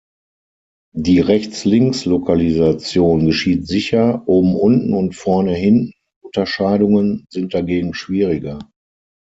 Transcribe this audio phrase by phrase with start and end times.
[0.95, 8.57] Die Rechts-links-Lokalisation geschieht sicher, Oben-unten- und Vorne-hinten-Unterscheidungen sind dagegen schwieriger.